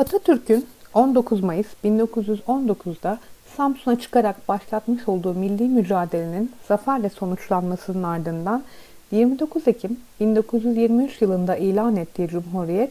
[0.00, 3.18] Atatürk'ün 19 Mayıs 1919'da
[3.56, 8.62] Samsun'a çıkarak başlatmış olduğu milli mücadelenin zaferle sonuçlanmasının ardından
[9.10, 12.90] 29 Ekim 1923 yılında ilan ettiği Cumhuriyet,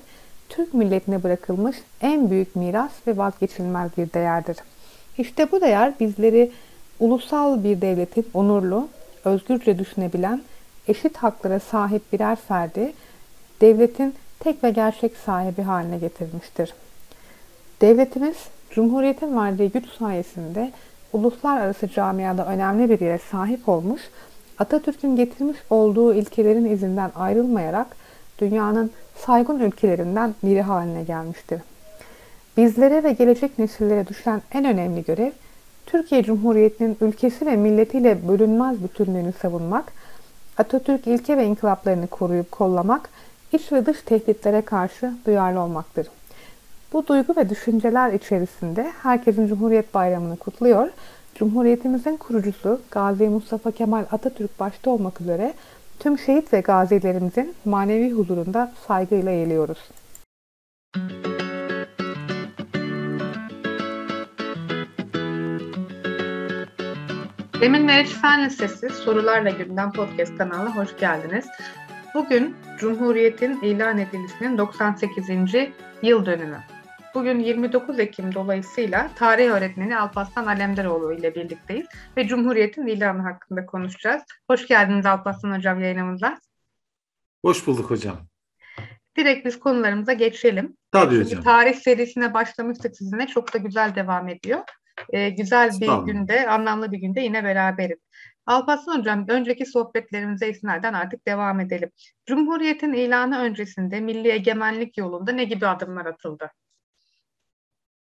[0.50, 4.58] Türk milletine bırakılmış en büyük miras ve vazgeçilmez bir değerdir.
[5.18, 6.52] İşte bu değer bizleri
[7.00, 8.88] ulusal bir devletin onurlu,
[9.26, 10.42] özgürce düşünebilen,
[10.88, 12.94] eşit haklara sahip birer ferdi,
[13.62, 16.74] devletin tek ve gerçek sahibi haline getirmiştir.
[17.82, 18.36] Devletimiz,
[18.72, 20.72] Cumhuriyet'in verdiği güç sayesinde
[21.14, 24.02] uluslararası camiada önemli bir yere sahip olmuş,
[24.58, 27.88] Atatürk'ün getirmiş olduğu ilkelerin izinden ayrılmayarak
[28.40, 31.62] dünyanın saygın ülkelerinden biri haline gelmiştir.
[32.58, 35.32] Bizlere ve gelecek nesillere düşen en önemli görev,
[35.86, 39.94] Türkiye Cumhuriyeti'nin ülkesi ve milletiyle bölünmez bütünlüğünü savunmak,
[40.58, 43.10] Atatürk ilke ve inkılaplarını koruyup kollamak,
[43.52, 46.08] iç ve dış tehditlere karşı duyarlı olmaktır.
[46.94, 50.90] Bu duygu ve düşünceler içerisinde herkesin Cumhuriyet Bayramı'nı kutluyor.
[51.36, 55.54] Cumhuriyetimizin kurucusu Gazi Mustafa Kemal Atatürk başta olmak üzere
[56.00, 59.78] tüm şehit ve gazilerimizin manevi huzurunda saygıyla eğiliyoruz.
[67.62, 71.46] Demin Meriç Fen Lisesi Sorularla Gündem Podcast kanalına hoş geldiniz.
[72.14, 75.30] Bugün Cumhuriyet'in ilan edilmesinin 98.
[76.02, 76.60] yıl dönümü.
[77.16, 84.24] Bugün 29 Ekim dolayısıyla tarih öğretmeni Alparslan Alemdaroğlu ile birlikteyiz ve Cumhuriyet'in ilanı hakkında konuşacağız.
[84.50, 86.40] Hoş geldiniz Alparslan Hocam yayınımıza.
[87.46, 88.18] Hoş bulduk hocam.
[89.18, 90.78] Direkt biz konularımıza geçelim.
[90.92, 91.44] Tabii Çünkü hocam.
[91.44, 93.28] Tarih serisine başlamıştık sizinle.
[93.28, 94.60] Çok da güzel devam ediyor.
[95.10, 96.06] Ee, güzel bir tamam.
[96.06, 98.00] günde, anlamlı bir günde yine beraberiz.
[98.46, 101.92] Alparslan Hocam, önceki sohbetlerimize isnaden artık devam edelim.
[102.26, 106.52] Cumhuriyet'in ilanı öncesinde milli egemenlik yolunda ne gibi adımlar atıldı?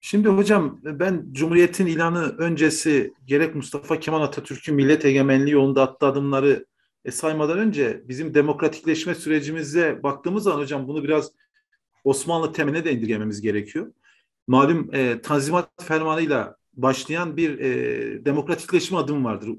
[0.04, 6.66] Şimdi hocam ben Cumhuriyet'in ilanı öncesi gerek Mustafa Kemal Atatürk'ün millet egemenliği yolunda attığı adımları
[7.04, 11.32] e, saymadan önce bizim demokratikleşme sürecimize baktığımız zaman hocam bunu biraz
[12.04, 13.92] Osmanlı temeline de indirgememiz gerekiyor.
[14.46, 19.50] Malum e, Tanzimat Fermanı'yla başlayan bir e, demokratikleşme adım vardır.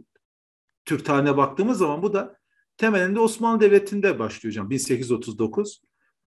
[0.86, 2.38] Türk tarihine baktığımız zaman bu da
[2.78, 5.82] temelinde Osmanlı Devleti'nde başlıyor hocam 1839.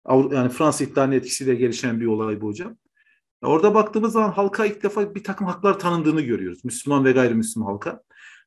[0.09, 2.77] Yani Fransız ihtilalinin etkisiyle gelişen bir olay bu hocam.
[3.41, 6.65] Orada baktığımız zaman halka ilk defa bir takım haklar tanındığını görüyoruz.
[6.65, 8.01] Müslüman ve gayrimüslim halka.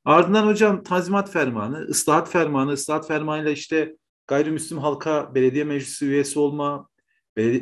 [0.05, 3.97] Ardından hocam Tanzimat Fermanı, ıslahat Fermanı, ıslahat Fermanı'yla işte
[4.27, 6.89] gayrimüslim halka belediye meclisi üyesi olma,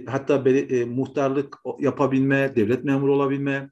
[0.07, 3.71] hatta e, muhtarlık yapabilme, devlet memuru olabilme.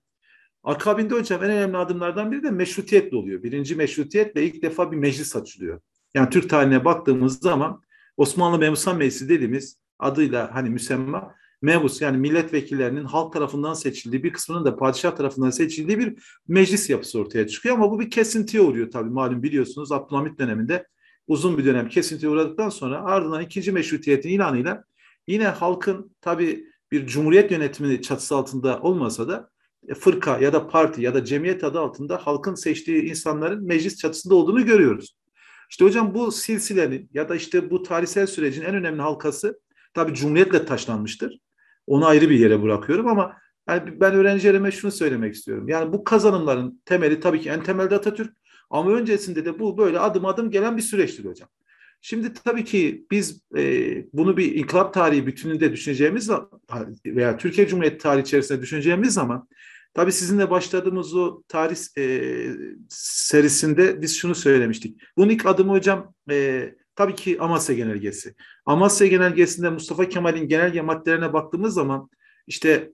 [0.64, 3.42] Akabinde hocam en önemli adımlardan biri de meşrutiyetle oluyor.
[3.42, 5.80] Birinci meşrutiyetle ilk defa bir meclis açılıyor.
[6.14, 7.82] Yani Türk tarihine baktığımız zaman
[8.16, 14.64] Osmanlı Memusan Meclisi dediğimiz adıyla hani müsemma mebus yani milletvekillerinin halk tarafından seçildiği bir kısmının
[14.64, 16.14] da padişah tarafından seçildiği bir
[16.48, 17.74] meclis yapısı ortaya çıkıyor.
[17.74, 20.86] Ama bu bir kesintiye uğruyor tabii malum biliyorsunuz Abdülhamit döneminde
[21.26, 24.84] uzun bir dönem kesintiye uğradıktan sonra ardından ikinci meşrutiyetin ilanıyla
[25.26, 29.50] yine halkın tabii bir cumhuriyet yönetimini çatısı altında olmasa da
[29.88, 34.34] e, fırka ya da parti ya da cemiyet adı altında halkın seçtiği insanların meclis çatısında
[34.34, 35.16] olduğunu görüyoruz.
[35.70, 39.60] İşte hocam bu silsilenin ya da işte bu tarihsel sürecin en önemli halkası
[39.94, 41.38] tabii cumhuriyetle taşlanmıştır.
[41.86, 43.36] Onu ayrı bir yere bırakıyorum ama
[43.68, 45.68] yani ben öğrencilerime şunu söylemek istiyorum.
[45.68, 48.36] Yani bu kazanımların temeli tabii ki en temelde Atatürk
[48.70, 51.48] ama öncesinde de bu böyle adım adım gelen bir süreçtir hocam.
[52.00, 53.62] Şimdi tabii ki biz e,
[54.12, 56.30] bunu bir inkılap tarihi bütününde düşüneceğimiz
[57.06, 59.48] veya Türkiye Cumhuriyeti tarihi içerisinde düşüneceğimiz zaman
[59.94, 62.30] tabii sizinle başladığımız o tarih e,
[62.88, 65.00] serisinde biz şunu söylemiştik.
[65.16, 68.34] Bunun ilk adımı hocam e, tabii ki Amasya Genelgesi.
[68.66, 72.10] Amasya Genelgesi'nde Mustafa Kemal'in genelge maddelerine baktığımız zaman
[72.46, 72.92] işte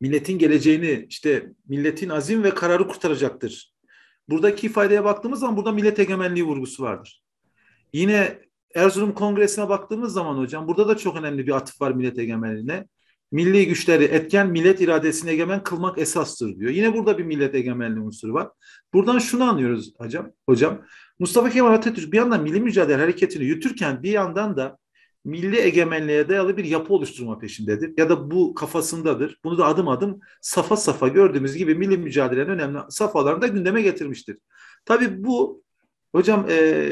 [0.00, 3.74] milletin geleceğini, işte milletin azim ve kararı kurtaracaktır.
[4.28, 7.22] Buradaki ifadeye baktığımız zaman burada millet egemenliği vurgusu vardır.
[7.92, 8.38] Yine
[8.74, 12.86] Erzurum Kongresi'ne baktığımız zaman hocam burada da çok önemli bir atıf var millet egemenliğine.
[13.32, 16.70] Milli güçleri etken millet iradesine egemen kılmak esastır diyor.
[16.70, 18.48] Yine burada bir millet egemenliği unsuru var.
[18.94, 20.32] Buradan şunu anlıyoruz hocam.
[20.48, 20.82] Hocam
[21.18, 24.78] Mustafa Kemal Atatürk bir yandan milli mücadele hareketini yürütürken bir yandan da
[25.24, 27.94] milli egemenliğe dayalı bir yapı oluşturma peşindedir.
[27.96, 29.40] Ya da bu kafasındadır.
[29.44, 34.38] Bunu da adım adım safa safa gördüğümüz gibi milli mücadelenin önemli safhalarında gündeme getirmiştir.
[34.84, 35.62] Tabii bu
[36.12, 36.88] hocam e,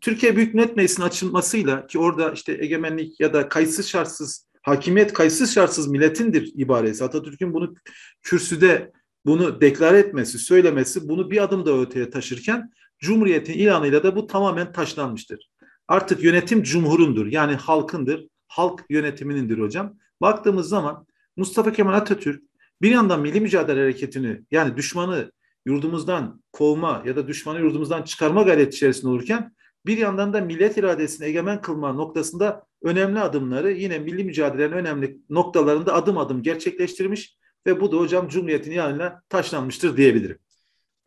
[0.00, 5.54] Türkiye Büyük Millet Meclisi'nin açılmasıyla ki orada işte egemenlik ya da kayıtsız şartsız hakimiyet kayıtsız
[5.54, 7.04] şartsız milletindir ibaresi.
[7.04, 7.74] Atatürk'ün bunu
[8.22, 8.92] kürsüde
[9.26, 14.72] bunu deklar etmesi, söylemesi bunu bir adım da öteye taşırken Cumhuriyetin ilanıyla da bu tamamen
[14.72, 15.50] taşlanmıştır.
[15.88, 18.26] Artık yönetim cumhurundur yani halkındır.
[18.48, 19.94] Halk yönetiminindir hocam.
[20.20, 21.06] Baktığımız zaman
[21.36, 22.42] Mustafa Kemal Atatürk
[22.82, 25.32] bir yandan milli mücadele hareketini yani düşmanı
[25.66, 29.54] yurdumuzdan kovma ya da düşmanı yurdumuzdan çıkarma gayreti içerisinde olurken
[29.86, 35.94] bir yandan da millet iradesini egemen kılma noktasında önemli adımları yine milli mücadelenin önemli noktalarında
[35.94, 37.36] adım adım gerçekleştirmiş
[37.66, 40.38] ve bu da hocam Cumhuriyet'in yanına taşlanmıştır diyebilirim.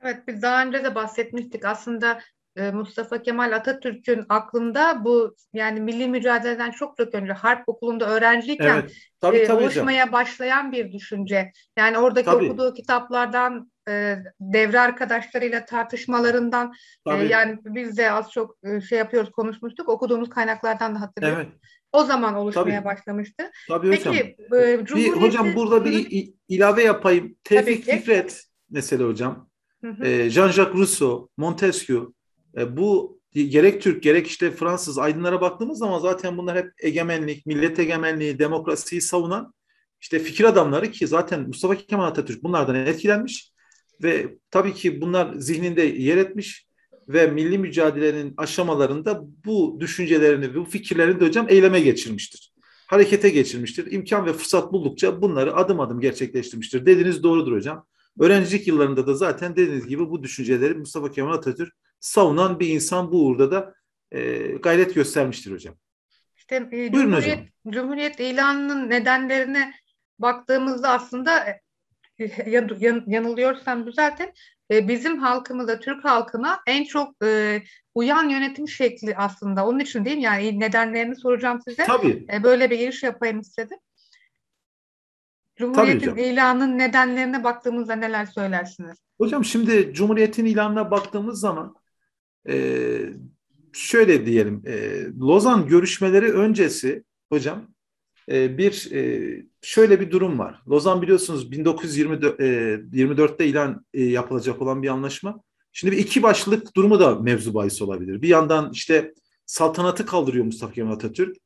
[0.02, 2.20] Evet biz daha önce de bahsetmiştik aslında
[2.56, 8.80] e, Mustafa Kemal Atatürk'ün aklında bu yani milli mücadeleden çok çok önce harp okulunda öğrenciyken
[8.80, 8.92] evet,
[9.22, 10.14] tabii, e, tabii oluşmaya hocam.
[10.14, 11.52] başlayan bir düşünce.
[11.78, 12.46] Yani oradaki tabii.
[12.46, 16.74] okuduğu kitaplardan e, devre arkadaşlarıyla tartışmalarından
[17.08, 18.58] e, yani biz de az çok
[18.90, 21.48] şey yapıyoruz konuşmuştuk okuduğumuz kaynaklardan da hatırlıyorum.
[21.52, 21.62] Evet.
[21.92, 22.86] O zaman oluşmaya Tabii.
[22.86, 23.52] başlamıştı.
[23.68, 24.16] Tabii Peki, hocam.
[24.16, 25.16] E, Cumhuriyeti...
[25.16, 27.36] bir, hocam burada bir ilave yapayım.
[27.44, 29.50] Tevfik Fikret mesela hocam.
[29.84, 32.14] E, Jean-Jacques Rousseau, Montesquieu
[32.58, 37.80] e, bu gerek Türk gerek işte Fransız aydınlara baktığımız zaman zaten bunlar hep egemenlik, millet
[37.80, 39.54] egemenliği, demokrasiyi savunan
[40.02, 43.52] işte fikir adamları ki zaten Mustafa Kemal Atatürk bunlardan etkilenmiş
[44.04, 46.69] ve tabii ki bunlar zihninde yer etmiş
[47.10, 52.54] ve milli mücadelenin aşamalarında bu düşüncelerini, bu fikirlerini de hocam eyleme geçirmiştir.
[52.88, 53.92] Harekete geçirmiştir.
[53.92, 56.86] İmkan ve fırsat buldukça bunları adım adım gerçekleştirmiştir.
[56.86, 57.88] Dediğiniz doğrudur hocam.
[58.20, 63.26] Öğrencilik yıllarında da zaten dediğiniz gibi bu düşünceleri Mustafa Kemal Atatürk savunan bir insan bu
[63.26, 63.74] uğurda da
[64.12, 65.76] e, gayret göstermiştir hocam.
[66.38, 67.48] İşte e, Buyurun Cumhuriyet, hocam.
[67.70, 69.74] Cumhuriyet ilanının nedenlerine
[70.20, 71.46] baktığımızda aslında
[72.20, 74.34] e, yan, yan, yanılıyorsam düzeltin
[74.72, 77.62] e, bizim halkımıza, Türk halkına en çok e,
[77.96, 79.68] uyan yönetim şekli aslında.
[79.68, 80.24] Onun için değil mi?
[80.24, 81.84] Yani nedenlerini soracağım size.
[81.84, 82.26] Tabii.
[82.34, 83.78] E, böyle bir giriş yapayım istedim.
[85.56, 88.98] Cumhuriyetin ilanının nedenlerine baktığımızda neler söylersiniz?
[89.18, 91.76] Hocam şimdi Cumhuriyet'in ilanına baktığımız zaman
[92.50, 92.56] e,
[93.74, 97.68] şöyle diyelim e, Lozan görüşmeleri öncesi hocam
[98.30, 100.62] bir e, şöyle bir durum var.
[100.70, 105.40] Lozan biliyorsunuz 1924'te e, ilan e, yapılacak olan bir anlaşma.
[105.72, 108.22] Şimdi bir iki başlık durumu da mevzu bahis olabilir.
[108.22, 109.14] Bir yandan işte
[109.46, 111.38] saltanatı kaldırıyor Mustafa Kemal Atatürk.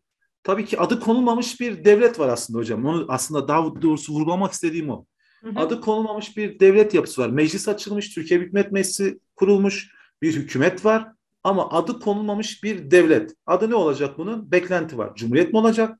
[0.43, 2.85] Tabii ki adı konulmamış bir devlet var aslında hocam.
[2.85, 5.05] Onu aslında daha doğrusu vurgulamak istediğim o.
[5.43, 5.59] Hı hı.
[5.59, 7.29] Adı konulmamış bir devlet yapısı var.
[7.29, 9.91] Meclis açılmış, Türkiye Büyük Millet Meclisi kurulmuş,
[10.21, 11.07] bir hükümet var
[11.43, 13.35] ama adı konulmamış bir devlet.
[13.45, 14.51] Adı ne olacak bunun?
[14.51, 15.15] Beklenti var.
[15.15, 15.99] Cumhuriyet mi olacak?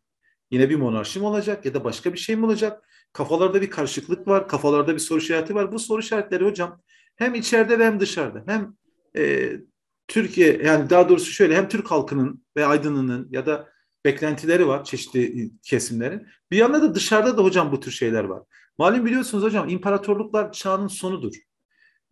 [0.54, 2.84] Yine bir monarşi mi olacak ya da başka bir şey mi olacak?
[3.14, 5.72] Kafalarda bir karışıklık var, kafalarda bir soru işareti var.
[5.72, 6.82] Bu soru işaretleri hocam
[7.16, 8.44] hem içeride hem dışarıda.
[8.48, 8.74] Hem
[9.18, 9.52] e,
[10.08, 13.70] Türkiye yani daha doğrusu şöyle hem Türk halkının ve aydınının ya da
[14.06, 16.28] beklentileri var çeşitli kesimlerin.
[16.52, 18.44] Bir yanda da dışarıda da hocam bu tür şeyler var.
[18.78, 21.34] Malum biliyorsunuz hocam imparatorluklar çağının sonudur.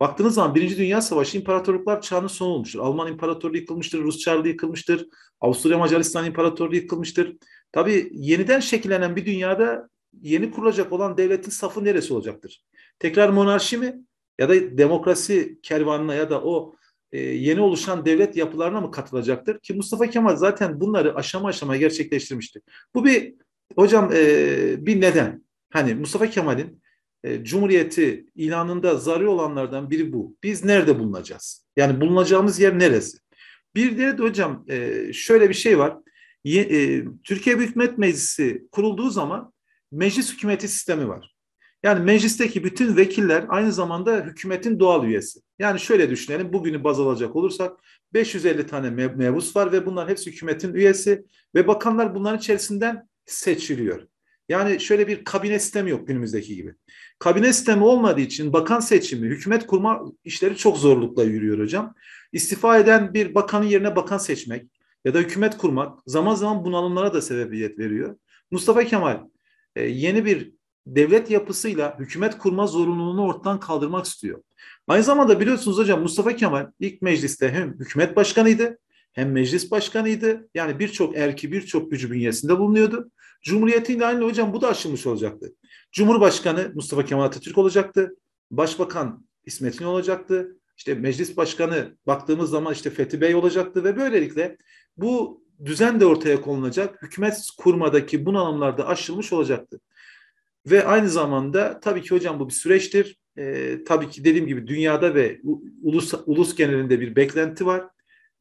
[0.00, 2.80] Baktığınız zaman Birinci Dünya Savaşı imparatorluklar çağının sonu olmuştur.
[2.80, 5.06] Alman İmparatorluğu yıkılmıştır, Rus Çarlığı yıkılmıştır,
[5.40, 7.36] Avusturya Macaristan İmparatorluğu yıkılmıştır.
[7.72, 9.88] Tabii yeniden şekillenen bir dünyada
[10.20, 12.64] yeni kurulacak olan devletin safı neresi olacaktır?
[12.98, 14.00] Tekrar monarşi mi?
[14.38, 16.74] Ya da demokrasi kervanına ya da o
[17.12, 19.58] e, yeni oluşan devlet yapılarına mı katılacaktır?
[19.58, 22.62] Ki Mustafa Kemal zaten bunları aşama aşama gerçekleştirmiştir.
[22.94, 23.34] Bu bir
[23.76, 25.44] hocam e, bir neden.
[25.70, 26.82] Hani Mustafa Kemal'in
[27.24, 30.36] e, Cumhuriyeti ilanında zararı olanlardan biri bu.
[30.42, 31.66] Biz nerede bulunacağız?
[31.76, 33.18] Yani bulunacağımız yer neresi?
[33.74, 35.96] Bir de hocam e, şöyle bir şey var.
[36.44, 39.52] E, Türkiye Büyük Millet Meclisi kurulduğu zaman
[39.92, 41.34] meclis hükümeti sistemi var.
[41.82, 45.40] Yani meclisteki bütün vekiller aynı zamanda hükümetin doğal üyesi.
[45.58, 47.72] Yani şöyle düşünelim bugünü baz alacak olursak
[48.14, 54.06] 550 tane mebus var ve bunlar hepsi hükümetin üyesi ve bakanlar bunların içerisinden seçiliyor.
[54.48, 56.74] Yani şöyle bir kabine sistemi yok günümüzdeki gibi.
[57.18, 61.94] Kabine sistemi olmadığı için bakan seçimi, hükümet kurma işleri çok zorlukla yürüyor hocam.
[62.32, 64.66] İstifa eden bir bakanın yerine bakan seçmek
[65.04, 68.16] ya da hükümet kurmak zaman zaman bunalımlara da sebebiyet veriyor.
[68.50, 69.20] Mustafa Kemal
[69.76, 70.52] e, yeni bir
[70.86, 74.42] devlet yapısıyla hükümet kurma zorunluluğunu ortadan kaldırmak istiyor.
[74.88, 78.78] Aynı zamanda biliyorsunuz hocam Mustafa Kemal ilk mecliste hem hükümet başkanıydı
[79.12, 80.48] hem meclis başkanıydı.
[80.54, 83.10] Yani birçok erki, birçok gücü bünyesinde bulunuyordu.
[83.42, 85.52] Cumhuriyetin ilanıyla hocam bu da aşılmış olacaktı.
[85.92, 88.16] Cumhurbaşkanı Mustafa Kemal Atatürk olacaktı.
[88.50, 90.56] Başbakan İsmet İnönü olacaktı.
[90.76, 94.56] İşte meclis başkanı baktığımız zaman işte Fethi Bey olacaktı ve böylelikle
[94.96, 97.02] bu düzen de ortaya konulacak.
[97.02, 99.80] Hükümet kurmadaki bunalımlarda aşılmış olacaktı.
[100.66, 103.18] Ve aynı zamanda tabii ki hocam bu bir süreçtir.
[103.38, 105.40] Ee, tabii ki dediğim gibi dünyada ve
[105.82, 107.84] ulus, ulus genelinde bir beklenti var.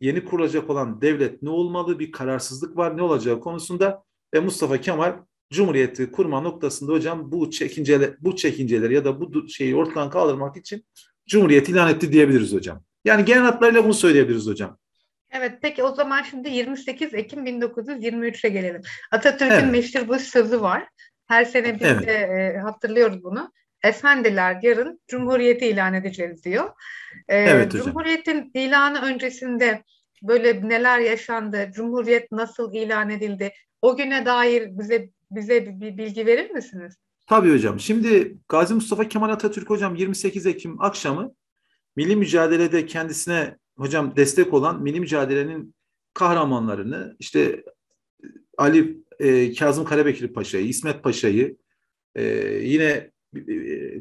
[0.02, 4.04] Yeni kurulacak olan devlet ne olmalı, bir kararsızlık var, ne olacağı konusunda
[4.34, 5.14] ve Mustafa Kemal
[5.52, 10.86] Cumhuriyeti kurma noktasında hocam bu çekinceler bu çekinceleri ya da bu şeyi ortadan kaldırmak için
[11.28, 12.84] Cumhuriyet ilan etti diyebiliriz hocam.
[13.06, 14.78] Yani genel hatlarıyla bunu söyleyebiliriz hocam.
[15.32, 18.82] Evet peki o zaman şimdi 28 Ekim 1923'e gelelim.
[19.12, 19.72] Atatürk'ün evet.
[19.72, 20.88] meşhur bu sözü var.
[21.28, 22.08] Her sene biz evet.
[22.08, 23.52] de e, hatırlıyoruz bunu.
[23.84, 26.70] Efendiler yarın Cumhuriyeti ilan edeceğiz diyor.
[27.28, 27.86] E, evet hocam.
[27.86, 29.84] Cumhuriyetin ilanı öncesinde
[30.24, 31.70] böyle neler yaşandı?
[31.74, 33.54] Cumhuriyet nasıl ilan edildi?
[33.82, 36.98] O güne dair bize bize bir bilgi verir misiniz?
[37.28, 37.80] Tabii hocam.
[37.80, 41.34] Şimdi Gazi Mustafa Kemal Atatürk hocam 28 Ekim akşamı
[41.96, 45.76] milli mücadelede kendisine hocam destek olan milli mücadelenin
[46.14, 47.64] kahramanlarını işte
[48.58, 51.58] Ali e, Kazım Karabekir Paşa'yı, İsmet Paşa'yı
[52.16, 52.24] e,
[52.64, 53.52] yine e,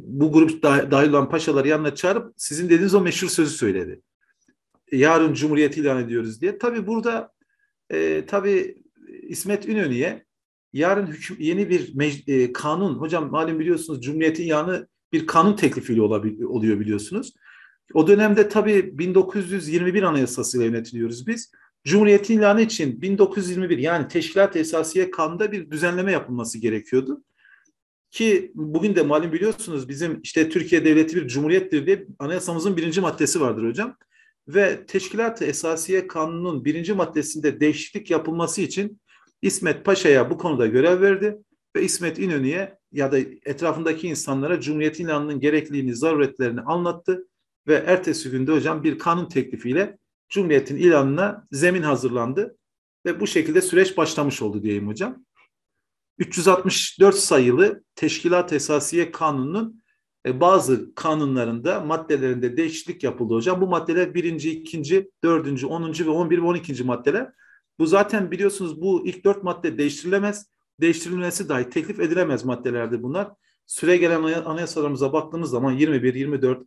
[0.03, 4.01] bu grup dahil olan paşaları yanına çağırıp sizin dediğiniz o meşhur sözü söyledi.
[4.93, 6.59] Yarın Cumhuriyet ilan ediyoruz diye.
[6.59, 7.33] Tabii burada
[7.91, 8.83] e, tabii
[9.23, 10.25] İsmet İnönü'ye
[10.73, 11.95] yarın hüküm, yeni bir
[12.27, 17.35] e, kanun, hocam malum biliyorsunuz Cumhuriyet'in yanı bir kanun teklifiyle oluyor biliyorsunuz.
[17.95, 21.53] O dönemde tabii 1921 Anayasası'yla yönetiliyoruz biz.
[21.85, 27.25] Cumhuriyet ilanı için 1921 yani Teşkilat Esasiye Kanunda bir düzenleme yapılması gerekiyordu.
[28.11, 33.41] Ki bugün de malum biliyorsunuz bizim işte Türkiye Devleti bir cumhuriyettir diye anayasamızın birinci maddesi
[33.41, 33.97] vardır hocam.
[34.49, 39.01] Ve Teşkilat Esasiye Kanunu'nun birinci maddesinde değişiklik yapılması için
[39.43, 41.39] İsmet Paşa'ya bu konuda görev verdi
[41.77, 47.27] ve İsmet İnönü'ye ya da etrafındaki insanlara Cumhuriyet ilanının gerekliliğini, zaruretlerini anlattı
[47.67, 49.99] ve ertesi günde hocam bir kanun teklifiyle
[50.29, 52.57] Cumhuriyet'in ilanına zemin hazırlandı
[53.07, 55.25] ve bu şekilde süreç başlamış oldu diyeyim hocam.
[56.19, 59.83] 364 sayılı Teşkilat Esasiye Kanunu'nun
[60.27, 63.61] e, bazı kanunlarında maddelerinde değişiklik yapıldı hocam.
[63.61, 67.33] Bu maddeler birinci, ikinci, dördüncü, onuncu ve on bir ve on ikinci maddeler.
[67.79, 70.51] Bu zaten biliyorsunuz bu ilk dört madde değiştirilemez.
[70.81, 73.31] Değiştirilmesi dahi teklif edilemez maddelerdi bunlar.
[73.67, 76.67] Süre gelen anayasalarımıza baktığımız zaman 21, 24,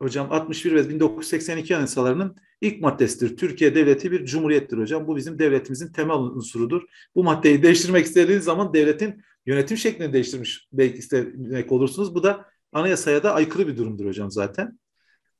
[0.00, 3.36] hocam 61 ve 1982 anayasalarının ilk maddesidir.
[3.36, 5.06] Türkiye devleti bir cumhuriyettir hocam.
[5.06, 6.82] Bu bizim devletimizin temel unsurudur.
[7.14, 12.14] Bu maddeyi değiştirmek istediğiniz zaman devletin yönetim şeklini değiştirmiş belki istemek olursunuz.
[12.14, 14.78] Bu da anayasaya da aykırı bir durumdur hocam zaten.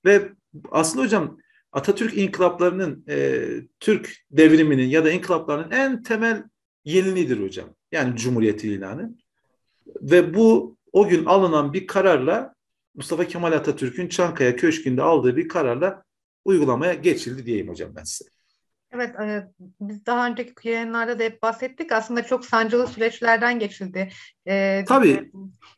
[0.05, 0.33] Ve
[0.71, 1.39] aslında hocam
[1.73, 3.47] Atatürk inkılaplarının, e,
[3.81, 6.45] Türk devriminin ya da inkılaplarının en temel
[6.85, 7.69] yeniliğidir hocam.
[7.93, 9.15] Yani Cumhuriyet ilanı.
[10.03, 12.55] Ve bu o gün alınan bir kararla
[12.95, 16.05] Mustafa Kemal Atatürk'ün Çankaya Köşkü'nde aldığı bir kararla
[16.45, 18.31] uygulamaya geçildi diyeyim hocam ben size.
[18.93, 19.49] Evet, e,
[19.81, 21.93] biz daha önceki yayınlarda da hep bahsettik.
[21.93, 24.09] Aslında çok sancılı süreçlerden geçildi.
[24.47, 25.33] E, Tabii.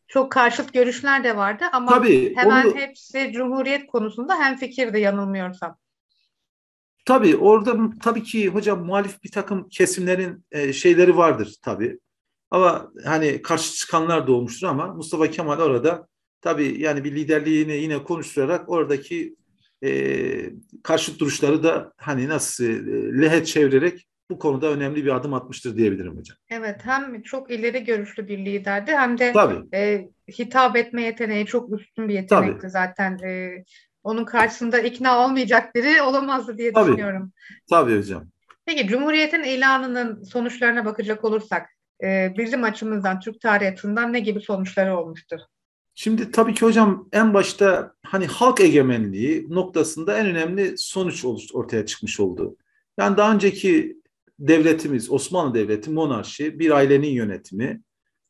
[0.08, 2.76] Çok karşıt görüşler de vardı ama Tabii, hemen onu...
[2.76, 5.78] hepsi Cumhuriyet konusunda hem fikirdi yanılmıyorsam.
[7.04, 11.98] Tabii orada tabii ki hocam muhalif bir takım kesimlerin e, şeyleri vardır tabii.
[12.50, 16.08] Ama hani karşı çıkanlar da olmuştur ama Mustafa Kemal orada
[16.42, 19.36] tabii yani bir liderliğini yine konuşturarak oradaki
[19.84, 19.90] e,
[20.82, 26.16] karşıt duruşları da hani nasıl e, lehe çevirerek bu konuda önemli bir adım atmıştır diyebilirim
[26.18, 26.36] hocam.
[26.50, 29.76] Evet hem çok ileri görüşlü bir liderdi hem de Tabii.
[29.76, 30.08] E,
[30.38, 32.70] hitap etme yeteneği çok üstün bir yetenekti Tabii.
[32.70, 33.18] zaten.
[33.18, 33.64] E,
[34.02, 36.86] onun karşısında ikna olmayacak biri olamazdı diye Tabii.
[36.86, 37.32] düşünüyorum.
[37.70, 38.24] Tabii hocam.
[38.66, 41.68] Peki Cumhuriyet'in ilanının sonuçlarına bakacak olursak
[42.04, 45.40] e, bizim açımızdan, Türk tarihi açısından ne gibi sonuçları olmuştur?
[46.02, 52.20] Şimdi tabii ki hocam en başta hani halk egemenliği noktasında en önemli sonuç ortaya çıkmış
[52.20, 52.56] oldu.
[52.98, 53.96] Yani daha önceki
[54.38, 57.82] devletimiz, Osmanlı Devleti, monarşi, bir ailenin yönetimi.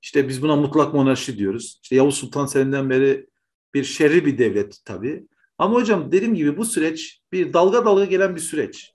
[0.02, 1.80] İşte biz buna mutlak monarşi diyoruz.
[1.82, 3.26] İşte Yavuz Sultan Selim'den beri
[3.74, 5.26] bir şerri bir devlet tabii.
[5.58, 8.92] Ama hocam dediğim gibi bu süreç bir dalga dalga gelen bir süreç.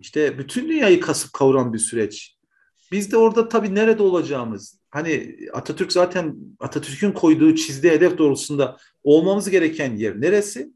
[0.00, 2.36] İşte bütün dünyayı kasıp kavuran bir süreç.
[2.92, 9.50] Biz de orada tabii nerede olacağımız, hani Atatürk zaten Atatürk'ün koyduğu çizdiği hedef doğrultusunda olmamız
[9.50, 10.70] gereken yer neresi?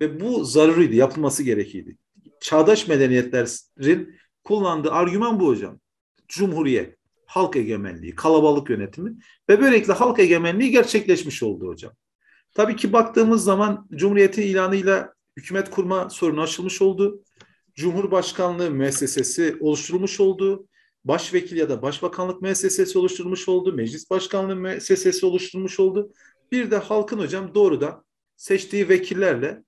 [0.00, 1.96] Ve bu zaruriydi, yapılması gerekiydi.
[2.40, 4.14] Çağdaş medeniyetlerin
[4.44, 5.80] kullandığı argüman bu hocam.
[6.28, 9.16] Cumhuriyet, halk egemenliği, kalabalık yönetimi
[9.48, 11.92] ve böylelikle halk egemenliği gerçekleşmiş oldu hocam.
[12.54, 17.22] Tabii ki baktığımız zaman Cumhuriyet'in ilanıyla hükümet kurma sorunu aşılmış oldu.
[17.74, 20.66] Cumhurbaşkanlığı müessesesi oluşturulmuş oldu.
[21.04, 23.72] Başvekil ya da başbakanlık müessesesi oluşturulmuş oldu.
[23.72, 26.12] Meclis başkanlığı müessesesi oluşturulmuş oldu.
[26.52, 28.04] Bir de halkın hocam doğrudan
[28.36, 29.62] seçtiği vekillerle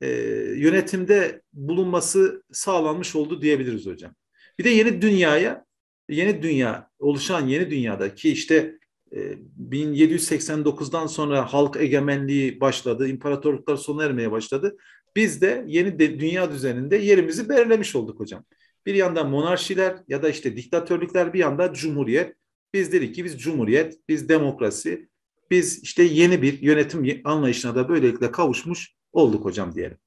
[0.00, 0.08] e,
[0.56, 4.14] yönetimde bulunması sağlanmış oldu diyebiliriz hocam.
[4.58, 5.64] Bir de yeni dünyaya,
[6.08, 8.78] yeni dünya, oluşan yeni dünyada ki işte
[9.12, 14.76] 1789'dan sonra halk egemenliği başladı, imparatorluklar sona ermeye başladı.
[15.16, 18.44] Biz de yeni de dünya düzeninde yerimizi belirlemiş olduk hocam.
[18.90, 22.36] Bir yandan monarşiler ya da işte diktatörlükler bir yanda cumhuriyet.
[22.74, 25.08] Biz dedik ki biz cumhuriyet, biz demokrasi,
[25.50, 29.98] biz işte yeni bir yönetim anlayışına da böylelikle kavuşmuş olduk hocam diyelim.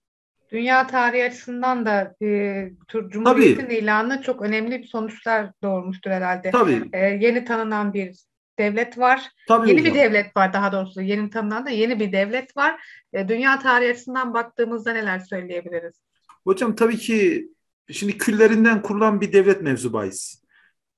[0.51, 2.27] Dünya tarihi açısından da e,
[3.09, 3.75] Cumhuriyet'in Tabii.
[3.75, 6.51] ilanı çok önemli bir sonuçlar doğurmuştur herhalde.
[6.51, 6.89] Tabii.
[6.93, 8.17] E, yeni tanınan bir
[8.59, 9.29] devlet var.
[9.47, 9.93] Tabii yeni hocam.
[9.93, 11.01] bir devlet var daha doğrusu.
[11.01, 12.85] Yeni tanınan da yeni bir devlet var.
[13.13, 16.01] E, dünya tarihi açısından baktığımızda neler söyleyebiliriz?
[16.43, 17.49] Hocam tabii ki
[17.91, 20.43] şimdi küllerinden kurulan bir devlet mevzu bahis.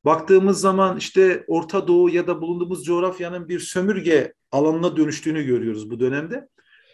[0.06, 6.00] Baktığımız zaman işte Orta Doğu ya da bulunduğumuz coğrafyanın bir sömürge alanına dönüştüğünü görüyoruz bu
[6.00, 6.48] dönemde.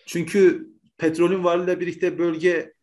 [0.05, 0.67] Çünkü
[0.97, 2.73] petrolün varlığıyla birlikte bölge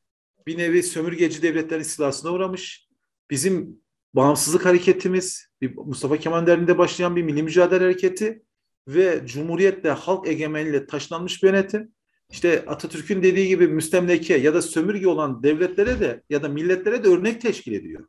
[0.47, 2.89] bir nevi sömürgeci devletlerin istilasına uğramış.
[3.31, 3.81] Bizim
[4.15, 8.43] bağımsızlık hareketimiz, Mustafa Kemal döneminde başlayan bir milli mücadele hareketi
[8.89, 11.93] ve Cumhuriyet'le halk egemenliğiyle taşlanmış bir yönetim.
[12.31, 17.09] İşte Atatürk'ün dediği gibi müstemleke ya da sömürge olan devletlere de ya da milletlere de
[17.09, 18.09] örnek teşkil ediyor.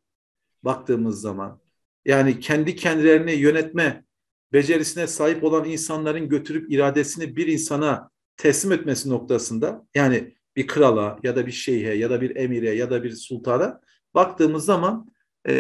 [0.64, 1.60] Baktığımız zaman.
[2.06, 4.06] Yani kendi kendilerini yönetme
[4.54, 11.36] becerisine sahip olan insanların götürüp iradesini bir insana teslim etmesi noktasında yani bir krala ya
[11.36, 13.82] da bir şeyhe ya da bir emire ya da bir sultana
[14.14, 15.12] baktığımız zaman
[15.46, 15.54] e,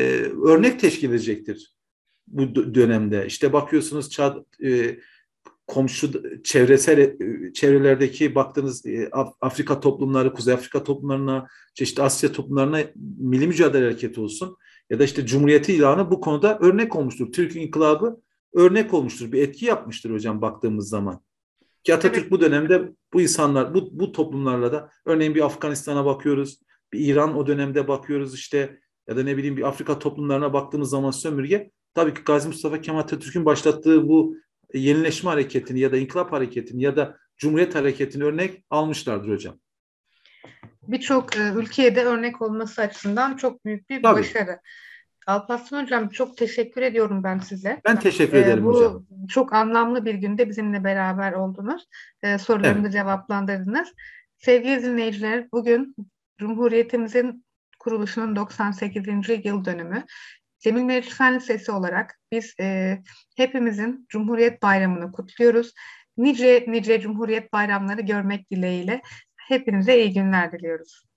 [0.45, 1.75] örnek teşkil edecektir
[2.27, 3.25] bu dönemde.
[3.27, 4.99] İşte bakıyorsunuz Çad, e,
[5.69, 7.17] komşu çevresel e,
[7.53, 9.09] çevrelerdeki baktığınız e,
[9.41, 12.79] Afrika toplumları, Kuzey Afrika toplumlarına, çeşitli Asya toplumlarına
[13.19, 14.57] milli mücadele hareketi olsun
[14.89, 17.31] ya da işte Cumhuriyeti ilanı bu konuda örnek olmuştur.
[17.31, 18.21] Türk İnkılabı
[18.53, 19.31] örnek olmuştur.
[19.31, 21.21] Bir etki yapmıştır hocam baktığımız zaman.
[21.83, 22.31] Ki Atatürk evet.
[22.31, 26.59] bu dönemde bu insanlar, bu, bu toplumlarla da örneğin bir Afganistan'a bakıyoruz,
[26.93, 31.11] bir İran o dönemde bakıyoruz işte ya da ne bileyim bir Afrika toplumlarına baktığımız zaman
[31.11, 34.35] sömürge tabii ki Gazi Mustafa Kemal Atatürk'ün başlattığı bu
[34.73, 39.59] yenileşme hareketini ya da inkılap hareketini ya da Cumhuriyet hareketini örnek almışlardır hocam.
[40.87, 44.19] Birçok e, ülkeye de örnek olması açısından çok büyük bir Tabii.
[44.19, 44.59] başarı.
[45.27, 47.81] Alparslan Hocam çok teşekkür ediyorum ben size.
[47.85, 49.05] Ben teşekkür ee, ederim bu hocam.
[49.27, 51.87] Çok anlamlı bir günde bizimle beraber oldunuz.
[52.23, 52.93] Ee, sorularımı evet.
[52.93, 53.93] cevaplandırdınız.
[54.37, 55.95] Sevgili dinleyiciler bugün
[56.37, 57.45] Cumhuriyetimizin
[57.79, 59.07] kuruluşunun 98.
[59.43, 60.03] yıl dönümü.
[60.59, 62.97] Cemil Meriç Fen Lisesi olarak biz e,
[63.37, 65.73] hepimizin Cumhuriyet Bayramı'nı kutluyoruz.
[66.17, 69.01] Nice nice Cumhuriyet bayramları görmek dileğiyle
[69.35, 71.08] hepinize iyi günler diliyoruz.